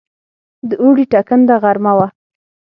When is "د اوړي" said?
0.69-1.05